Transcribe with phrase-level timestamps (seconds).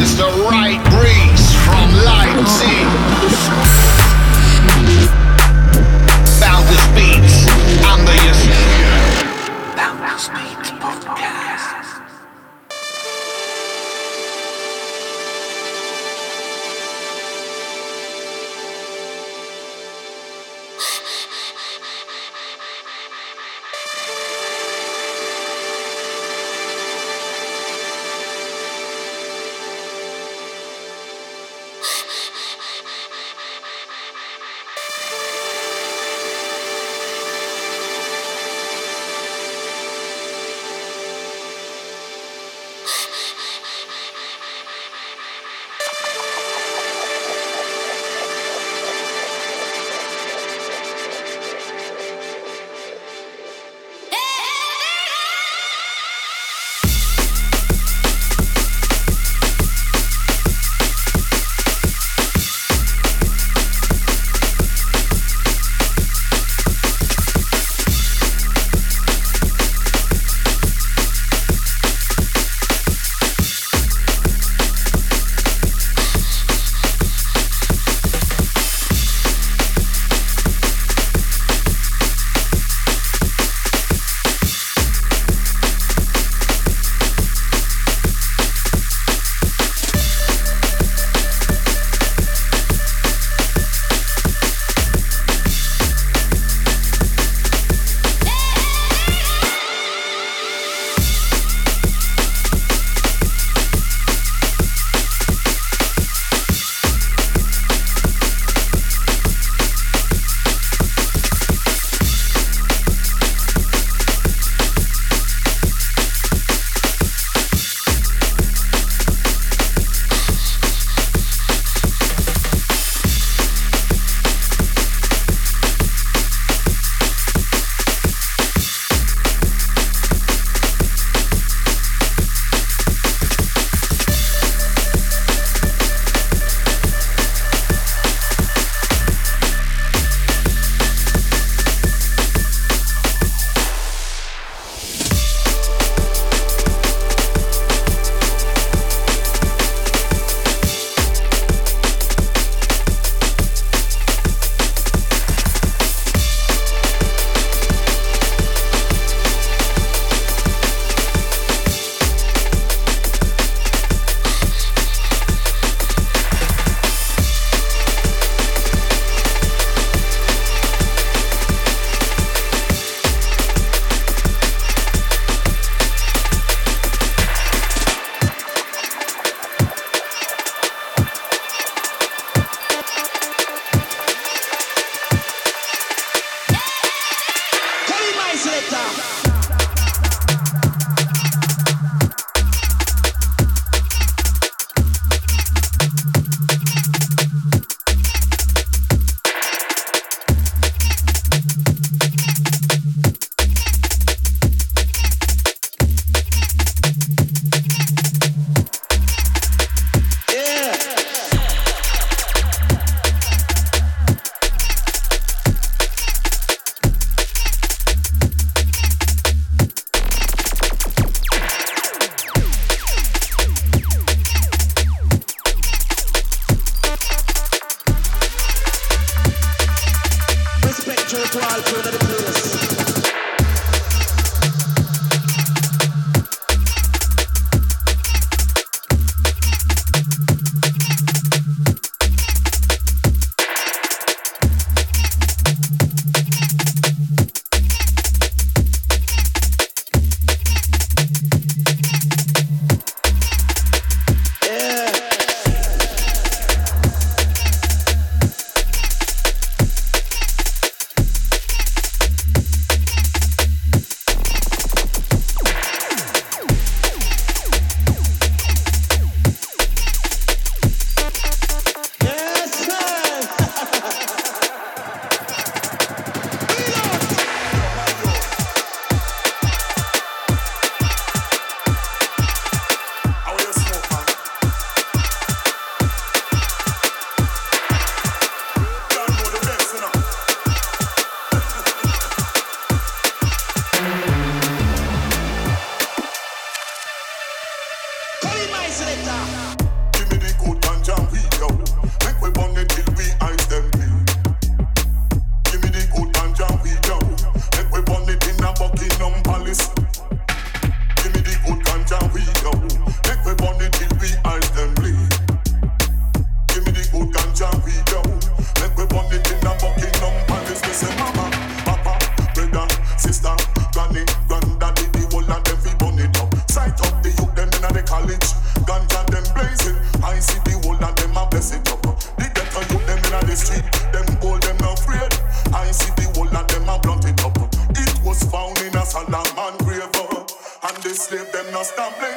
[0.00, 2.86] is the right breeze from Leipzig.
[6.40, 7.46] Boundless beats
[7.84, 8.34] under your
[9.76, 10.67] Boundless Beats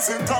[0.02, 0.34] ずっと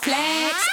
[0.00, 0.67] flags.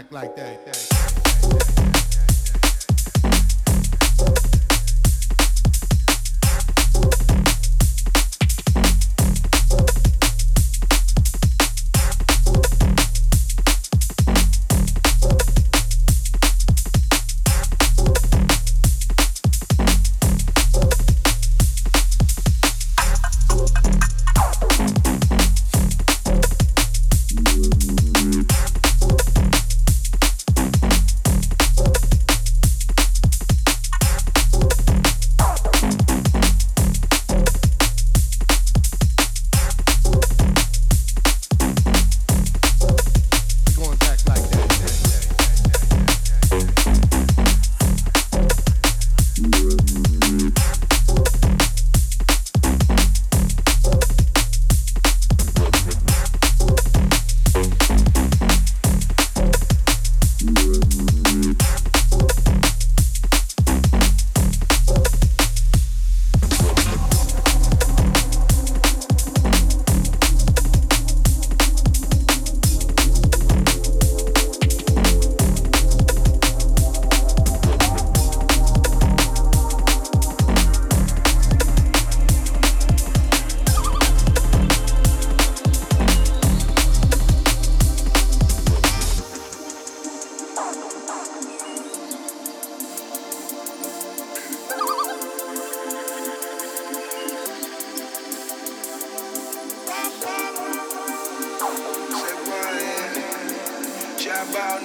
[0.00, 1.09] act like that.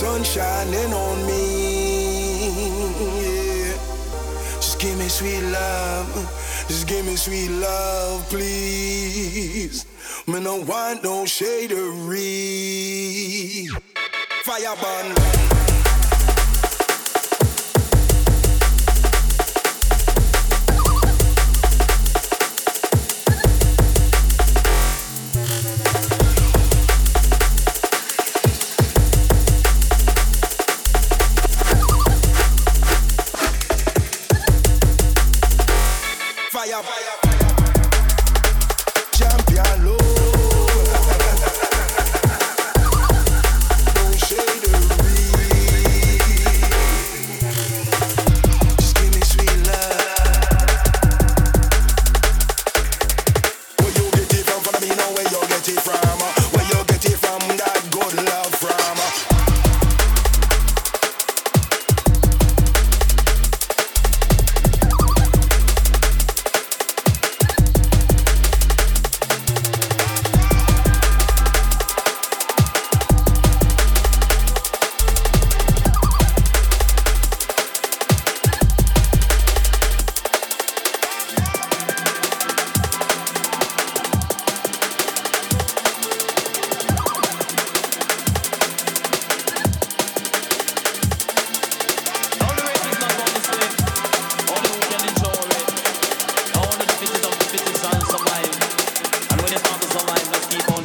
[0.00, 2.48] sun shining on me.
[3.20, 3.76] Yeah.
[4.56, 6.08] Just give me sweet love,
[6.68, 9.84] just give me sweet love, please.
[10.26, 12.26] Me no want no shadery.
[14.42, 15.49] Fire burn.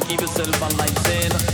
[0.08, 1.45] keep yourself alive, saying.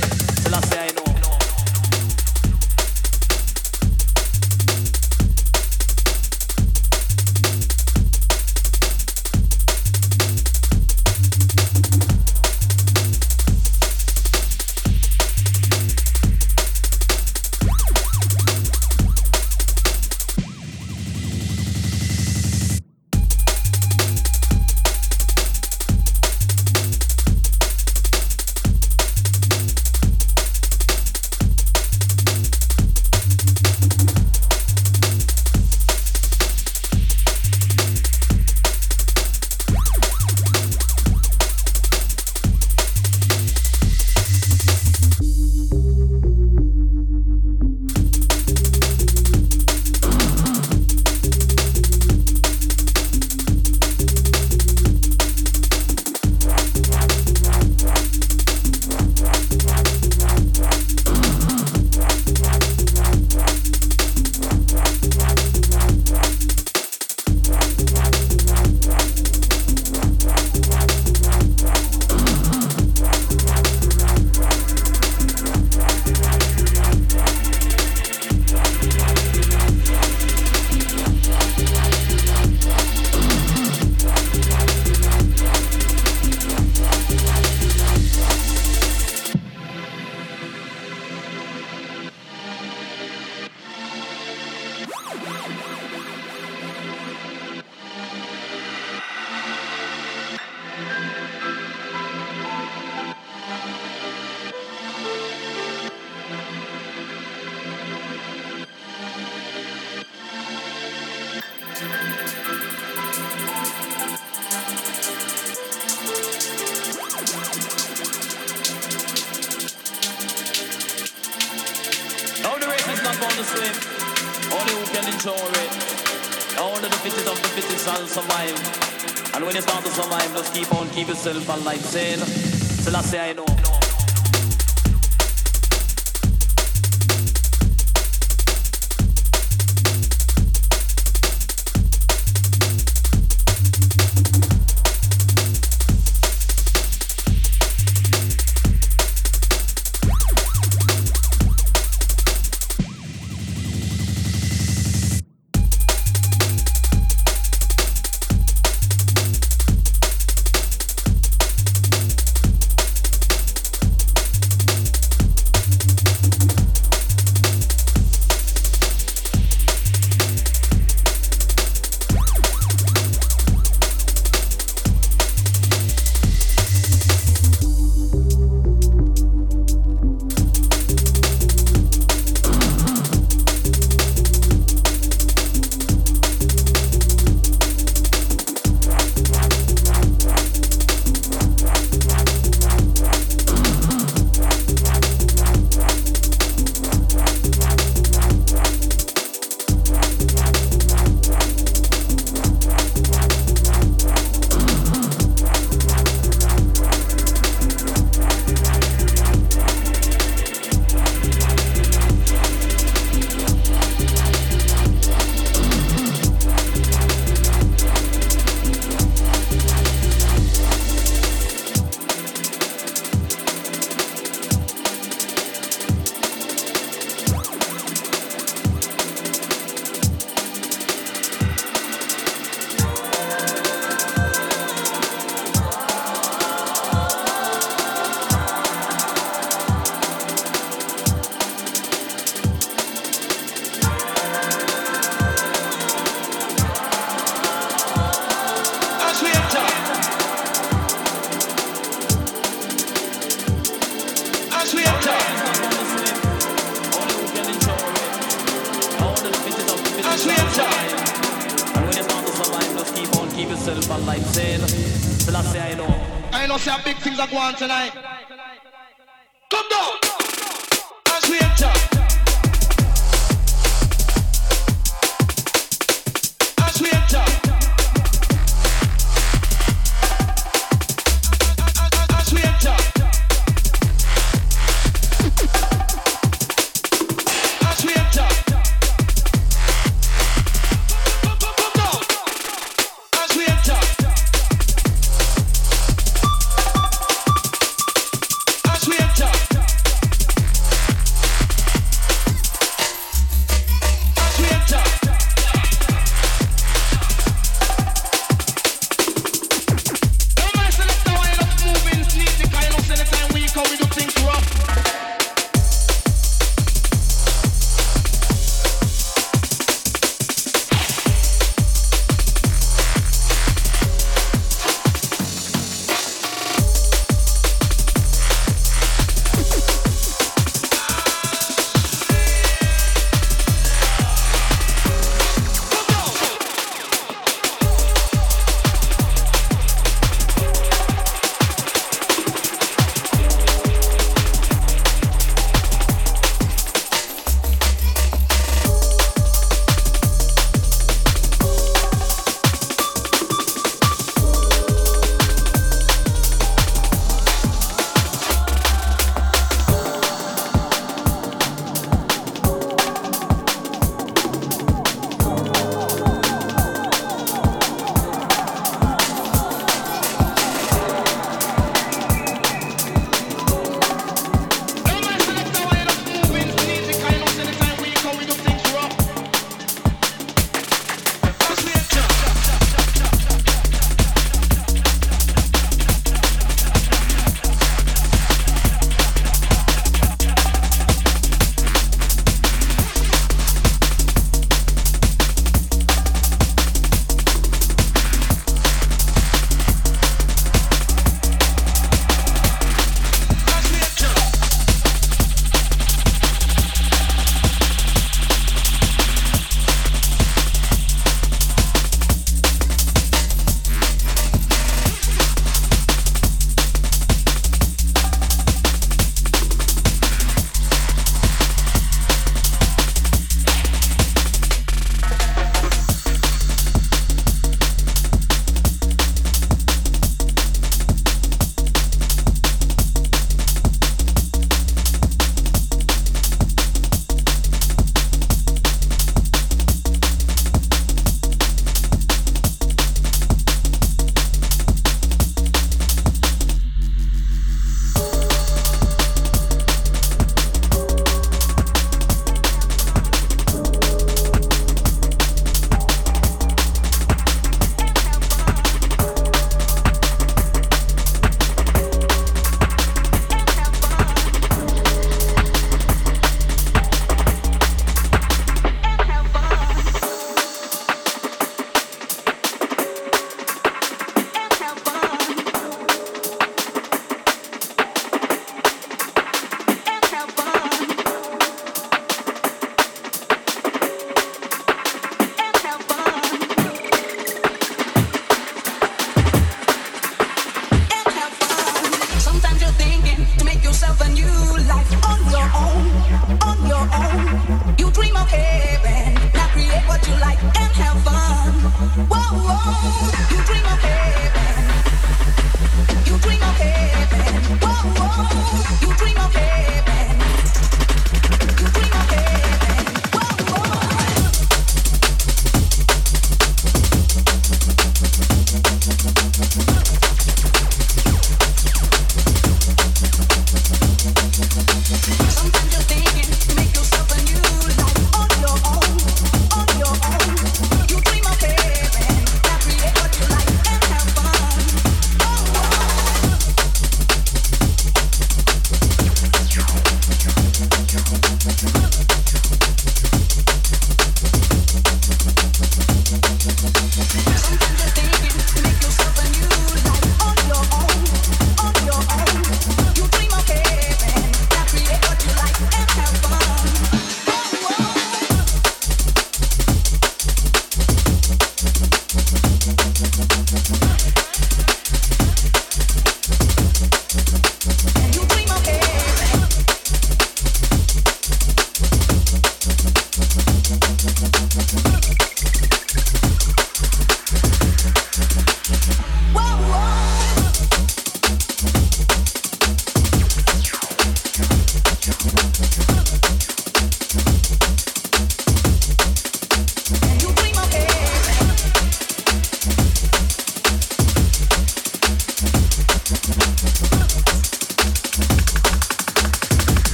[127.97, 129.35] Shall survive.
[129.35, 131.81] And when you start to survive, just keep on, keep yourself alive.
[131.81, 133.62] Saying, say I know.